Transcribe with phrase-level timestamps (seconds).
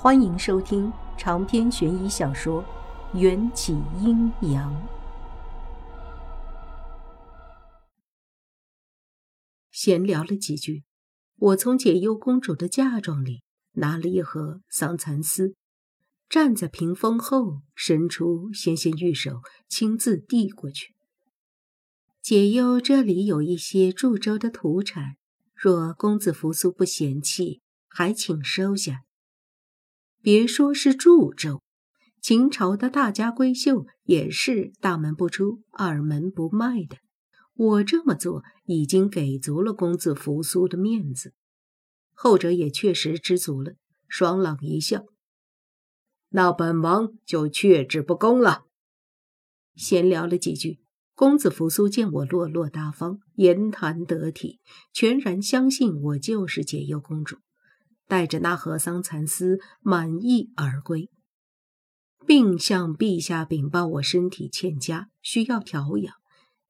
[0.00, 2.62] 欢迎收听长篇悬疑小说
[3.18, 4.72] 《缘起阴阳》。
[9.72, 10.84] 闲聊了几句，
[11.34, 13.42] 我从解忧公主的嫁妆里
[13.72, 15.56] 拿了一盒桑蚕丝，
[16.28, 20.94] 站在屏风后，伸出纤纤玉手，亲自递过去。
[22.22, 25.16] 解忧这里有一些祝州的土产，
[25.56, 29.00] 若公子扶苏不嫌弃，还请收下。
[30.30, 31.62] 别说是祝州，
[32.20, 36.98] 秦朝的大家闺秀也是大门不出、二门不迈的。
[37.54, 41.32] 我这么做已经给足了公子扶苏的面子，
[42.12, 43.72] 后者也确实知足了，
[44.06, 45.06] 爽朗一笑
[46.28, 48.66] ：“那本王就却之不恭了。”
[49.76, 50.80] 闲聊了几句，
[51.14, 54.60] 公子扶苏见我落落大方、言谈得体，
[54.92, 57.38] 全然相信我就是解忧公主。
[58.08, 61.10] 带着那盒桑蚕丝满意而归，
[62.26, 66.14] 并向陛下禀报我身体欠佳，需要调养，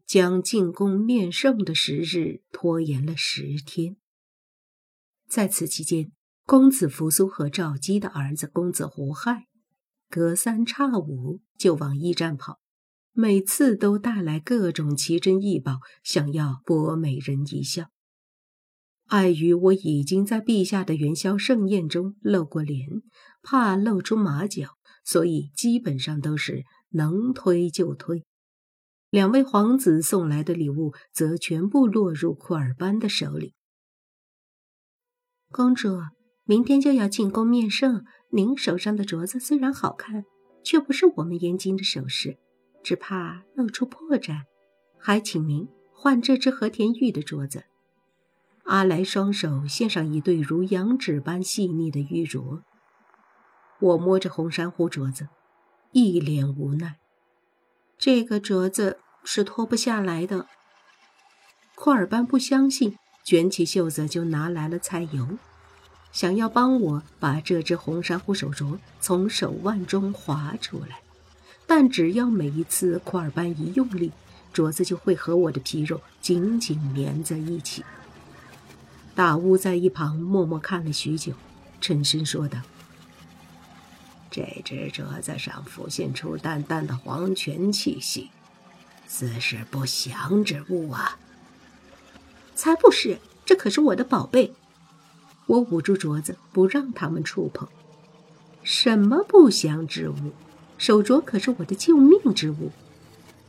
[0.04, 3.96] 将进宫面圣的时日拖延了十天。
[5.28, 6.10] 在此期间，
[6.44, 9.46] 公子扶苏和赵姬的儿子公子胡亥，
[10.10, 12.58] 隔三差五就往驿站跑，
[13.12, 17.90] 每次都带来各种奇珍异宝，想要博美人一笑。
[19.08, 22.86] 碍于我已经在陛下的元宵盛宴中露过脸，
[23.42, 28.24] 怕露出马脚，所以基本上都是能推就推。
[29.08, 33.54] 两位皇子送来的礼物则全部落入库尔班的手里。
[35.50, 35.88] 公主，
[36.44, 40.24] 明天就要进宫面圣，您手上的镯子虽然好看，
[40.62, 42.36] 却不是我们燕京的首饰，
[42.84, 44.42] 只怕露出破绽，
[44.98, 47.64] 还请您换这只和田玉的镯子。
[48.68, 52.60] 阿来双手献上一对如羊脂般细腻的玉镯，
[53.80, 55.28] 我摸着红珊瑚镯子，
[55.92, 56.96] 一脸无奈。
[57.96, 60.44] 这个镯子是脱不下来的。
[61.76, 65.26] 库尔班不相信，卷起袖子就拿来了菜油，
[66.12, 71.00] 想要帮我把这只红珊瑚手镯从手腕中划出来。
[71.66, 74.12] 但只要每一次库尔班一用力，
[74.52, 77.82] 镯子就会和我的皮肉紧紧粘在一起。
[79.18, 81.32] 大巫在一旁默默看了许久，
[81.80, 82.60] 沉声说道
[84.30, 88.30] ：“这只镯子上浮现出淡淡的黄泉气息，
[89.08, 91.18] 似是不祥之物啊
[92.54, 94.52] ！”“才不是，这可是我的宝贝！”
[95.46, 97.68] 我捂住镯子，不让他们触碰。
[98.62, 100.32] “什么不祥之物？
[100.78, 102.70] 手镯可是我的救命之物，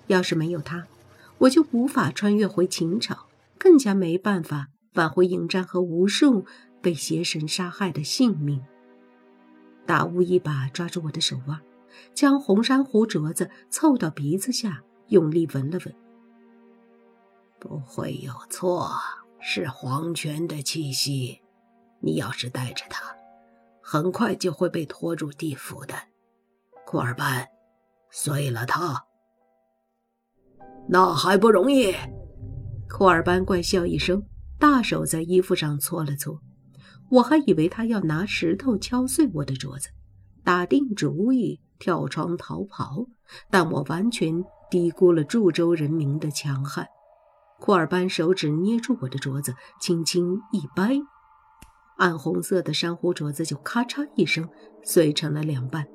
[0.07, 0.87] 要是没有它，
[1.37, 3.27] 我就无法穿越回秦朝，
[3.59, 6.45] 更加没办法。”返回迎战和无数
[6.81, 8.63] 被邪神杀害的性命。
[9.85, 11.59] 大巫一把抓住我的手腕，
[12.13, 15.95] 将红珊瑚镯子凑到鼻子下，用力闻了闻。
[17.59, 18.89] 不会有错，
[19.39, 21.41] 是黄泉的气息。
[22.01, 23.15] 你要是带着它，
[23.81, 25.93] 很快就会被拖入地府的。
[26.85, 27.47] 库尔班，
[28.09, 29.05] 碎了它。
[30.87, 31.93] 那还不容易？
[32.89, 34.23] 库尔班怪笑一声。
[34.59, 36.41] 大手在衣服上搓了搓，
[37.09, 39.87] 我还以为他要拿石头敲碎我的镯子，
[40.43, 43.05] 打定主意跳窗逃跑。
[43.49, 46.85] 但我完全低估了祝州人民的强悍。
[47.59, 50.99] 库尔班手指捏住我的镯子，轻轻一掰，
[51.97, 54.49] 暗红色的珊瑚镯子就咔嚓一声
[54.83, 55.85] 碎成了两半。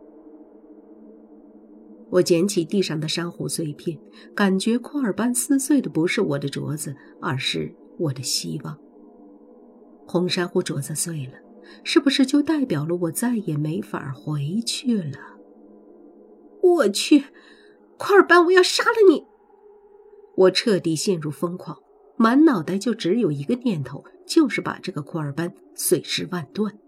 [2.10, 3.98] 我捡起地上的珊瑚碎片，
[4.34, 7.74] 感觉库尔班撕碎的不是我的镯子，而是……
[7.98, 8.78] 我的希望。
[10.06, 11.32] 红珊瑚镯子碎了，
[11.82, 15.18] 是不是就代表了我再也没法回去了？
[16.62, 17.24] 我去，
[17.96, 19.26] 库尔班，我要杀了你！
[20.36, 21.78] 我彻底陷入疯狂，
[22.16, 26.78] 满脑袋就只有一个念头，就是把这个库尔班碎尸万段。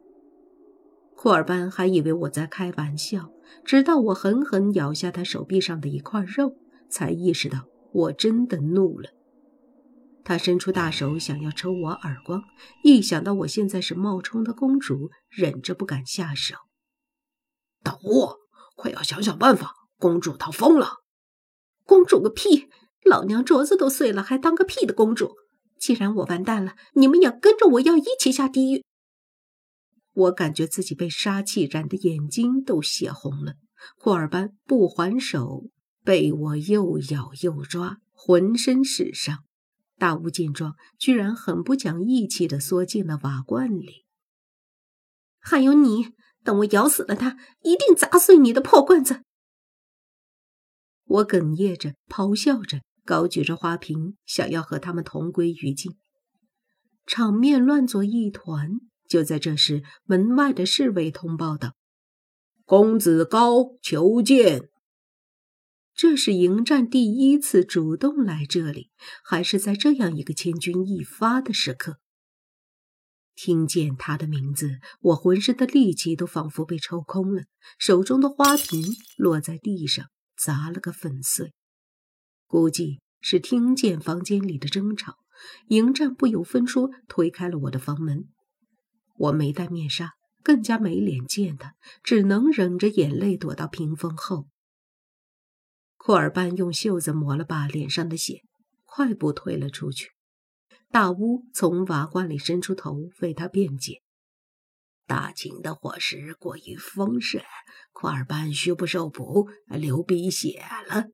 [1.15, 3.31] 库尔班还以为我在开玩笑，
[3.65, 6.57] 直到我狠狠咬下他手臂上的一块肉，
[6.89, 9.09] 才意识到我真的怒了。
[10.27, 12.43] 他伸出大手想要抽我耳光，
[12.83, 16.57] 一想到我现在是冒充的公主，忍着不敢下手。
[17.85, 18.39] 等我，
[18.75, 19.73] 快要想想办法！
[19.99, 20.95] 公主她疯了！
[21.85, 22.69] 公主个屁！
[23.05, 25.37] 老娘镯子都碎了，还当个屁的公主！
[25.79, 28.85] 既然我完蛋了，你们也跟着我要一起下地狱！
[30.13, 33.55] 我感觉自己被杀气染的眼睛都血红了。
[33.97, 35.67] 库尔班不还手，
[36.03, 39.45] 被我又咬又抓，浑身是伤。
[39.99, 44.05] 大巫见状，居然很不讲义气的缩进了瓦罐里。
[45.39, 46.09] 还有你，
[46.45, 49.23] 等我咬死了他，一定砸碎你的破罐子！
[51.05, 55.97] 我哽咽着，咆哮着，高举着花瓶，想要和他们同归于尽。
[57.07, 58.73] 场面乱作一团。
[59.09, 61.75] 就在这时，门外的侍卫通报道
[62.67, 64.69] ：“公子高求见。”
[65.97, 68.91] 这是迎战第一次主动来这里，
[69.25, 72.01] 还是在这样一个千钧一发的时刻？
[73.35, 77.45] 听见他的名字，我浑身的力气都仿佛被抽空了，
[77.79, 81.55] 手中的花瓶落在地上，砸了个粉碎。
[82.47, 85.17] 估计是听见房间里的争吵。
[85.69, 88.29] 迎战不由分说推开了我的房门，
[89.17, 91.73] 我没戴面纱，更加没脸见他，
[92.03, 94.49] 只能忍着眼泪躲到屏风后。
[96.07, 98.45] 库尔班用袖子抹了把脸上的血，
[98.85, 100.13] 快步退了出去。
[100.89, 104.03] 大巫从瓦罐里伸出头为他辩解
[105.09, 107.43] ：“大秦的伙食过于丰盛，
[107.91, 111.07] 库尔班虚不受补，流鼻血了。”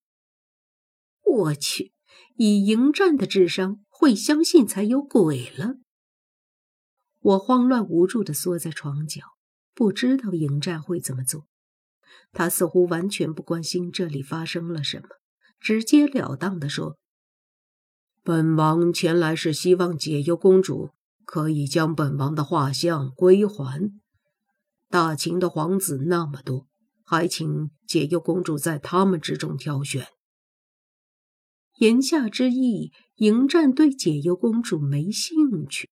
[1.24, 1.94] 我去，
[2.36, 3.82] 以迎战的智商。
[3.88, 5.76] 会相信才有鬼了。
[7.20, 9.22] 我慌乱无助地缩在床角，
[9.72, 11.46] 不知道迎战会怎么做。
[12.32, 15.08] 他似乎完全不关心这里发生了什么，
[15.60, 16.96] 直截了当地说
[18.24, 20.90] ：“本王前来是希望解忧公主
[21.24, 23.92] 可以将本王的画像归还。
[24.88, 26.66] 大秦的皇子那么多，
[27.04, 30.06] 还请解忧公主在他们之中挑选。”
[31.78, 35.90] 言下之意，迎战对解忧公主没兴趣。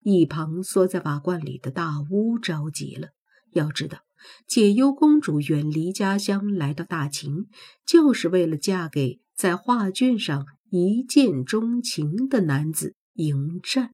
[0.00, 3.08] 一旁缩在瓦罐里的大巫着急了。
[3.52, 3.98] 要知道，
[4.46, 7.46] 解忧公主远离家乡来到大秦，
[7.86, 13.92] 就是为了嫁给在画卷上一见钟情的男子迎战。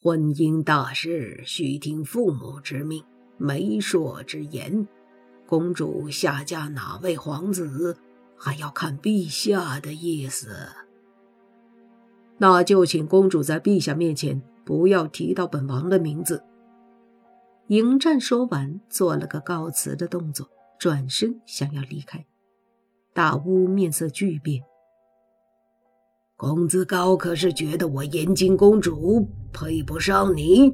[0.00, 3.04] 婚姻大事须听父母之命、
[3.38, 4.86] 媒妁之言。
[5.46, 7.96] 公主下嫁哪位皇子？
[8.36, 10.48] 还要看陛下的意思，
[12.36, 16.42] 那就请公主在陛下面前不要提到本王的名字。
[17.68, 22.24] 迎战说完，做了个告辞的动作，转身想要离开。
[23.12, 24.62] 大巫面色巨变
[26.36, 30.72] ：“工资高可是觉得我延津公主配不上你？”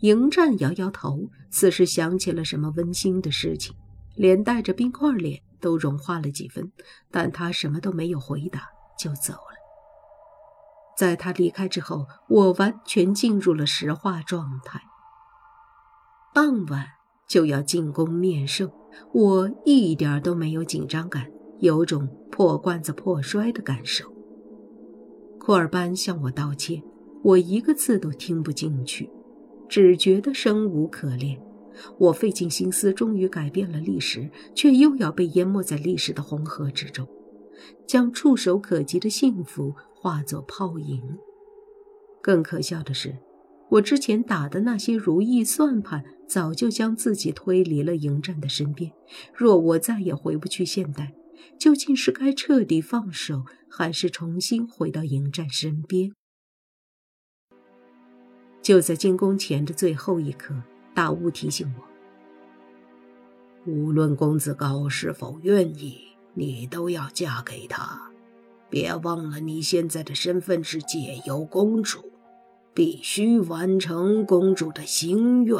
[0.00, 3.74] 迎战摇摇头，似是想起了什么温馨的事情，
[4.14, 5.42] 连带着冰块脸。
[5.62, 6.72] 都融化了几分，
[7.08, 8.68] 但他什么都没有回答，
[8.98, 9.54] 就走了。
[10.98, 14.82] 在他离开之后，我完全进入了石化状态。
[16.34, 16.86] 傍晚
[17.28, 18.70] 就要进宫面圣，
[19.12, 24.10] 我一点都没有紧张感，有种破罐子破摔的感受。
[25.38, 26.82] 库尔班向我道歉，
[27.22, 29.10] 我一个字都听不进去，
[29.68, 31.38] 只觉得生无可恋。
[31.98, 37.06] 我费尽心思，终于改变了历史，却又要被淹没在历史的红河之中，
[37.86, 41.02] 将触手可及的幸福化作泡影。
[42.22, 43.16] 更可笑的是，
[43.72, 48.92] 我之前打的那些如意算盘，早就将自己推离了迎战的身边。
[49.34, 51.14] 若我再也回不去现代，
[51.58, 56.12] 究竟是该彻底放手，还是重新回到迎战身边？
[58.60, 60.54] 就在进宫前的最后一刻。
[60.94, 61.84] 大巫提醒我
[63.64, 65.98] ：“无论公子高是否愿意，
[66.34, 68.10] 你都要嫁给他。
[68.68, 72.11] 别忘了，你现在的身份是解忧公主，
[72.74, 75.58] 必须完成公主的心愿。”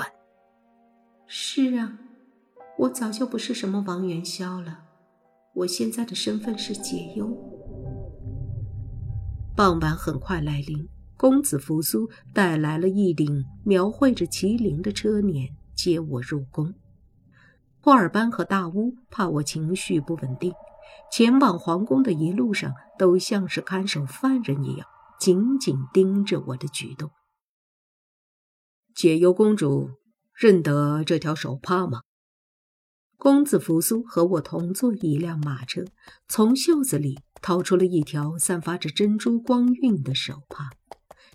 [1.27, 1.99] 是啊，
[2.79, 4.81] 我早就不是什么王元宵了，
[5.55, 7.37] 我现在的身份是解忧。
[9.57, 10.89] 傍晚很快来临。
[11.15, 16.75] 公子扶苏带来了一顶描绘着麒麟的车辇，接我入宫。
[17.81, 20.53] 霍尔班和大巫怕我情绪不稳定，
[21.13, 24.89] 前往皇宫的一路上都像是看守犯人一样，
[25.19, 27.11] 紧紧盯着我的举动。
[28.95, 29.91] 解忧公主
[30.35, 32.03] 认得这条手帕吗？
[33.17, 35.85] 公子扶苏和我同坐一辆马车，
[36.29, 40.71] 从袖子里掏出了一条散发着珍珠光晕的手帕。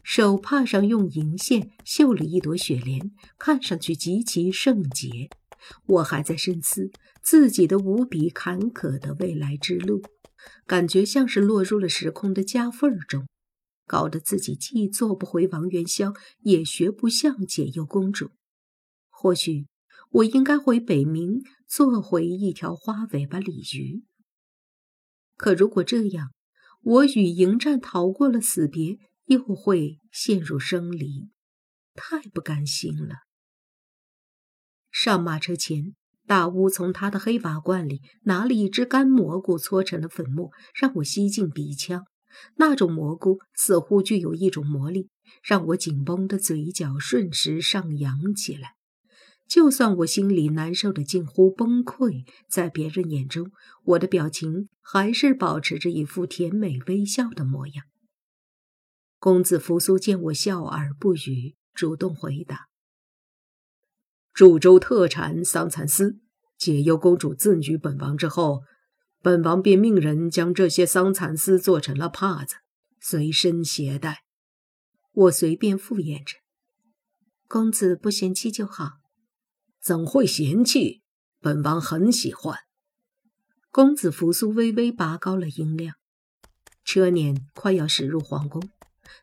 [0.03, 5.29] 手帕上用银线绣了一朵雪莲，看上去极其圣洁。
[5.85, 6.91] 我还在深思
[7.21, 10.01] 自己的无比坎坷的未来之路，
[10.65, 13.27] 感觉像是落入了时空的夹缝中，
[13.87, 18.29] 搞得自己既做不回王元宵，也学不像解忧公主。
[19.09, 19.65] 或许
[20.11, 24.03] 我应该回北冥，做回一条花尾巴鲤鱼。
[25.35, 26.31] 可如果这样，
[26.83, 28.99] 我与迎战逃过了死别。
[29.27, 31.27] 又会陷入生离，
[31.93, 33.15] 太不甘心了。
[34.89, 42.05] 上马车前，大巫从他的黑瓦罐里拿了一只干蘑菇，搓成了粉末，让我吸进鼻腔。
[42.55, 45.09] 那种蘑菇似乎具有一种魔力，
[45.43, 48.75] 让我紧绷的嘴角瞬时上扬起来。
[49.47, 53.51] 就算我心里难受的近乎崩溃，在别人眼中，
[53.85, 57.85] 我的表情还是保持着一副甜美微笑的模样。
[59.19, 62.67] 公子扶苏见我笑而不语，主动回答
[64.33, 66.19] ：“株洲特产桑蚕丝，
[66.57, 68.63] 解忧公主赠予本王之后，
[69.27, 72.55] 本王便命人将这些桑蚕丝做成了帕子，
[73.01, 74.23] 随身携带。”
[75.11, 76.37] 我随便敷衍着
[77.45, 78.99] ：“公子不嫌弃就好。”
[79.83, 81.01] 怎会嫌弃？
[81.41, 82.57] 本王很喜欢。
[83.69, 85.95] 公子扶苏微微拔高了音量。
[86.85, 88.69] 车辇快要驶入皇宫，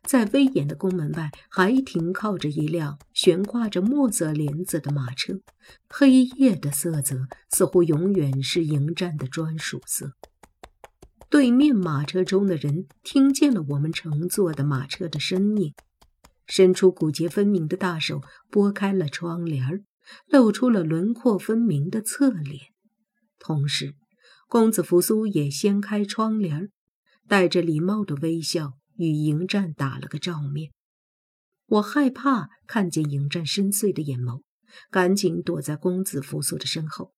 [0.03, 5.39] 在威严的宫门外还停靠着一辆悬挂着墨色帘子的马车，
[5.89, 10.13] 黑夜的色泽似乎永远是迎战的专属色。
[11.29, 15.73] 对面马车中的人听见了我们乘坐的马车的声音，
[16.45, 19.83] 伸出骨节分明的大手拨开了窗帘儿。
[20.27, 22.67] 露出了轮廓分明的侧脸，
[23.39, 23.95] 同时，
[24.47, 26.69] 公子扶苏也掀开窗帘，
[27.27, 30.71] 带着礼貌的微笑与迎战打了个照面。
[31.67, 34.43] 我害怕看见迎战深邃的眼眸，
[34.91, 37.13] 赶紧躲在公子扶苏的身后。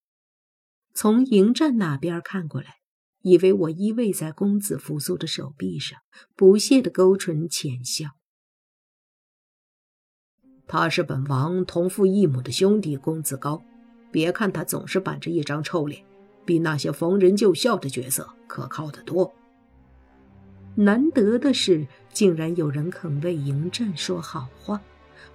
[0.93, 2.75] 从迎战那边看过来，
[3.21, 5.99] 以为我依偎在公子扶苏的手臂上，
[6.35, 8.11] 不屑的勾唇浅笑。
[10.65, 13.63] 他是本王同父异母的兄弟公子高，
[14.11, 16.03] 别看他总是板着一张臭脸，
[16.45, 19.33] 比那些逢人就笑的角色可靠得多。
[20.79, 24.79] 难得的是，竟然有人肯为迎战说好话。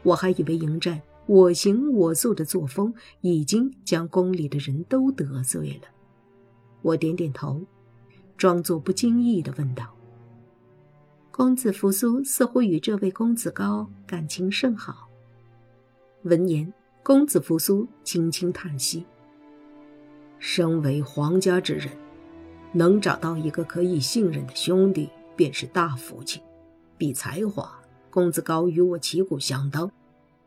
[0.04, 5.88] 我还以为迎战我行我素的作风已经将宫里的人都得罪了。
[6.80, 7.60] 我点点头，
[8.36, 9.92] 装作不经意的问道
[11.32, 15.08] ：“公子扶苏似乎与这位公子高感情甚好。”
[16.22, 16.72] 闻言，
[17.02, 19.04] 公子扶苏轻轻叹息
[20.38, 21.88] ：“身为皇家之人，
[22.72, 26.40] 能找到一个可以信任的兄弟，便是大福气。
[26.98, 29.88] 比才华，公子高与我旗鼓相当；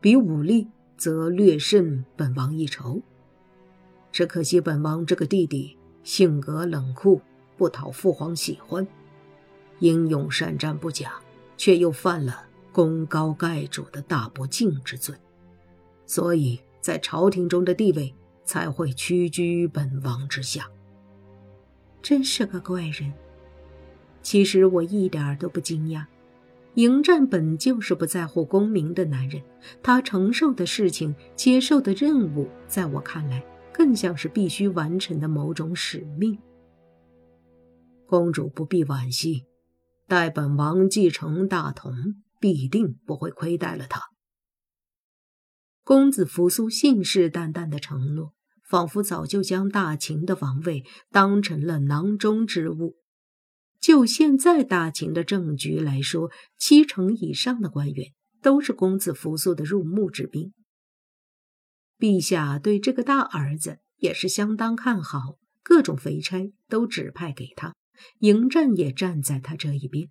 [0.00, 3.02] 比武力，则略胜本王一筹。
[4.10, 7.20] 只可惜本王这个弟弟性格冷酷，
[7.56, 8.86] 不讨父皇喜欢，
[9.80, 11.20] 英勇善战不假，
[11.58, 15.14] 却又犯了功高盖主的大不敬之罪。”
[16.06, 18.14] 所以在朝廷中的地位
[18.44, 20.70] 才会屈居本王之下。
[22.00, 23.12] 真是个怪人。
[24.26, 26.04] 其实我一点都不惊讶，
[26.74, 29.40] 迎战本就是不在乎功名的男人，
[29.84, 36.36] 他承受的事情、接受的任务，在我看来，更像是必须完成的某种使命。
[38.04, 39.44] 公主不必惋惜，
[40.08, 41.94] 待本王继承大统，
[42.40, 44.02] 必定不会亏待了他。
[45.84, 48.32] 公子扶苏信誓旦旦的承诺，
[48.68, 52.96] 仿佛早就将大秦的王位当成了囊中之物。
[53.80, 60.52] 就现在大秦的政局来说，七成以上的官员都是公子扶苏的入幕之宾。
[61.98, 67.74] 陛下对这个大儿子也是相当看好，各种肥差都指派给他，
[68.18, 70.08] 迎战也站在他这一边。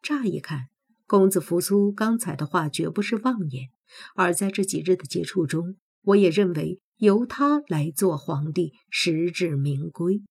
[0.00, 0.68] 乍一看，
[1.06, 3.68] 公子扶苏刚才的话绝不是妄言。
[4.14, 10.22] 而在这几日的接触中，我也认为由他来做皇帝实至名归。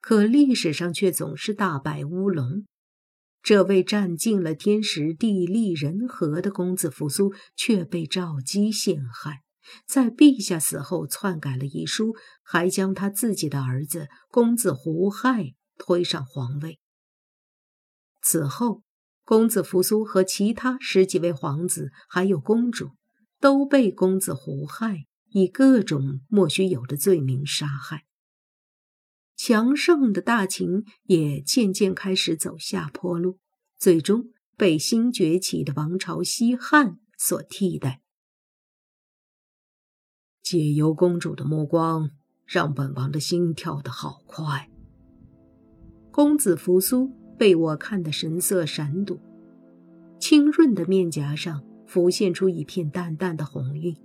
[0.00, 2.66] 可历史上却总是大摆乌龙。
[3.42, 9.40] 这位占尽了天时地利人和的公子扶苏，却被赵姬陷害，
[9.86, 16.78] 在陛下死后篡改了遗书，还将他自己的儿子公子胡亥推上皇位。
[18.22, 18.82] 此后。
[19.24, 22.90] 公子扶苏和其他十几位皇子，还有公主，
[23.38, 28.02] 都被公子胡亥以各种莫须有的罪名杀害。
[29.44, 33.40] 强盛的大秦也渐渐开始走下坡路，
[33.76, 38.02] 最终被新崛起的王朝西汉所替代。
[40.44, 42.10] 解忧公主的目光
[42.46, 44.70] 让本王的心跳得好快。
[46.12, 47.10] 公子扶苏。
[47.36, 49.18] 被我看得神色闪躲，
[50.20, 53.96] 清润的面颊上浮现出一片淡淡的红晕。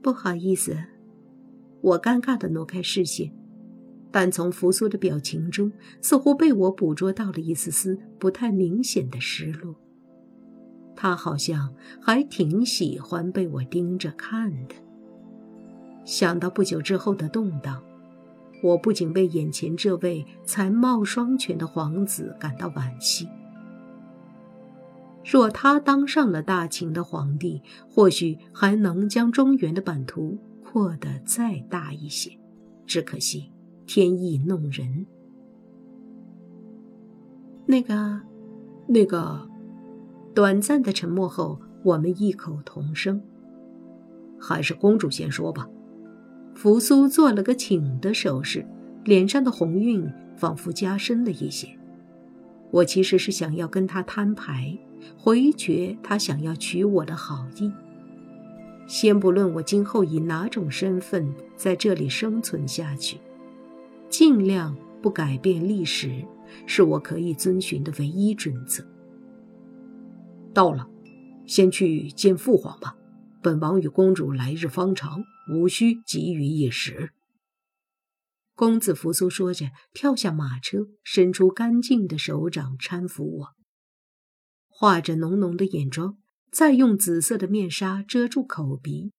[0.00, 0.76] 不好意思，
[1.80, 3.34] 我尴尬的挪开视线，
[4.14, 9.74] 但从扶苏的表情中，似乎被我捕捉到了一丝丝不太明显的失落。
[10.94, 14.76] 他好像还挺喜欢被我盯着看的。
[16.04, 17.82] 想到不久之后的动荡，
[18.62, 23.28] 我不仅为眼前这位才貌双全的皇子感到惋惜。
[25.24, 32.30] 若他当上了大秦的皇帝，或许还能将中原的版图扩得再大一些。
[32.86, 33.50] 只可惜
[33.86, 35.06] 天意弄人。
[37.66, 38.20] 那个，
[38.86, 39.48] 那个，
[40.34, 43.22] 短暂的沉默后，我们异口同声
[44.38, 45.68] ：“还是公主先说吧。”
[46.54, 48.64] 扶苏做了个请的手势，
[49.04, 51.68] 脸上的红晕仿佛加深了一些。
[52.70, 54.78] 我其实是想要跟他摊牌，
[55.16, 57.72] 回绝他想要娶我的好意。
[58.86, 63.16] 先不论我今后以哪种身份在这里生存下去，
[64.16, 66.24] 尽量不改变历史，
[66.68, 68.86] 是我可以遵循的唯一准则。
[70.54, 70.88] 到了，
[71.48, 72.96] 先去见父皇吧。
[73.42, 77.10] 本王与公主来日方长，无需急于一时。
[78.54, 83.48] 公子扶苏说着，跳下马车，伸出干净的手掌搀扶我。
[84.68, 86.18] 画着浓浓的眼妆，
[86.52, 89.10] 再用紫色的面纱遮住口鼻，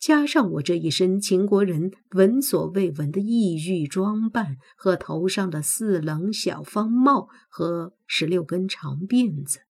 [0.00, 9.60] 加上我这一身秦国人闻所未闻的异域装扮和头上的四棱小方帽和十六根长辫子。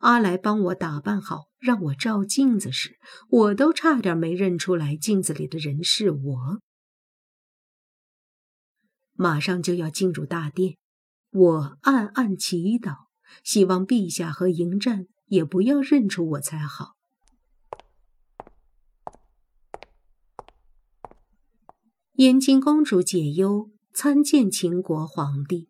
[0.00, 6.60] 阿来帮我打扮好，让我照镜子时，我都差点没认出来镜子里的人是我。
[9.12, 10.76] 马上就要进入大殿，
[11.30, 13.06] 我暗暗祈祷，
[13.44, 16.93] 希望陛下和迎战也不要认出我才好。
[22.18, 25.68] 燕京公主解忧参见秦国皇帝。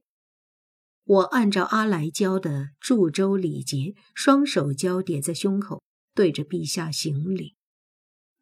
[1.05, 5.83] 我按照阿来教的祝州礼节，双手交叠在胸口，
[6.15, 7.55] 对着陛下行礼。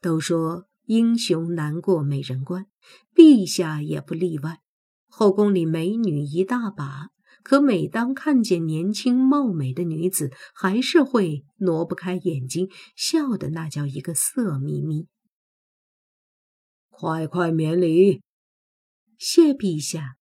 [0.01, 2.67] 都说英雄难过美人关，
[3.15, 4.59] 陛下也不例外。
[5.07, 7.11] 后宫里美女一大把，
[7.45, 15.07] 可每当看见年轻貌美的女子，还是会挪不开眼睛，笑的那叫一个色眯眯。
[17.03, 18.23] 快快免礼，
[19.19, 20.19] 谢陛下。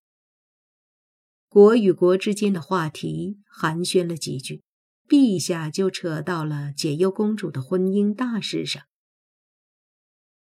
[1.48, 4.64] 国与国之间的话题寒暄了几句，
[5.06, 8.82] 陛下就扯到了解忧公主的婚姻大事上。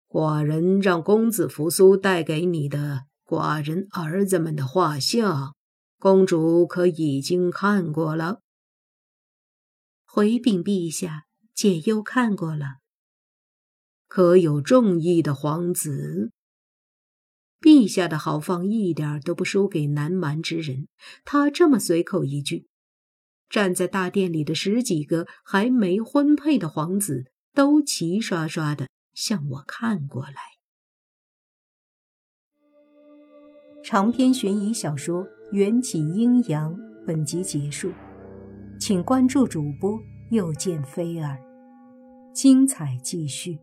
[0.07, 5.55] 寡人让公子扶苏带给你的寡人儿子们的画像，
[5.99, 8.39] 公主可已经看过了。
[10.05, 12.77] 回禀陛下，解忧看过了。
[14.13, 16.33] 可有中意的皇子？
[17.61, 20.89] 陛下的豪放一点都不输给南蛮之人。
[21.23, 22.67] 他这么随口一句，
[23.49, 30.35] 站在大殿里的十几个还没婚配的皇子都齐刷刷的向我看过来。
[33.81, 36.75] 长篇悬疑小说《缘起阴阳》
[37.07, 37.89] 本集结束，
[38.77, 39.97] 请关注主播，
[40.31, 41.39] 又见菲儿，
[42.33, 43.57] 精彩继续。